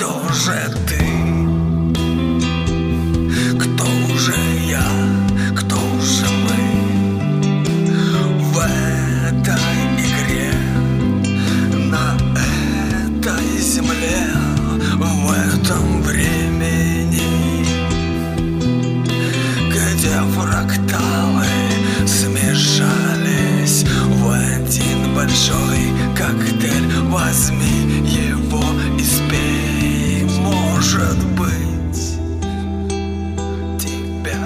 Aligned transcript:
кто 0.00 0.32
же 0.32 0.58
ты? 0.88 0.98
Кто 3.58 3.86
же 4.16 4.34
я? 4.66 4.82
Кто 5.54 5.76
же 6.00 6.24
мы? 6.44 6.60
В 8.40 8.58
этой 8.58 9.76
игре 9.98 10.52
На 11.90 12.16
этой 12.34 13.60
земле 13.60 14.24
В 14.96 15.32
этом 15.32 16.02
времени 16.02 17.66
Где 19.68 20.16
фракталы 20.34 21.46
смешались 22.06 23.84
В 24.08 24.30
один 24.30 25.14
большой 25.14 25.92
коктейль 26.16 26.88
Возьми 27.10 28.02
его 28.08 28.39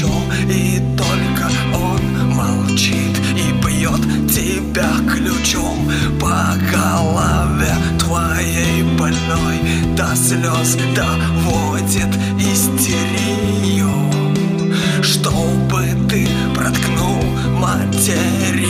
почем 0.00 0.32
И 0.48 0.80
только 0.96 1.50
он 1.74 2.34
молчит 2.34 3.18
и 3.36 3.52
бьет 3.64 4.00
тебя 4.32 4.90
ключом 5.12 5.90
По 6.20 6.56
голове 6.72 7.74
твоей 7.98 8.82
больной. 8.98 9.60
До 9.96 10.14
слез 10.16 10.76
доводит 10.94 12.14
истерию. 12.38 13.90
Чтобы 15.02 15.86
ты 16.08 16.28
проткнул 16.54 17.22
материю 17.58 18.69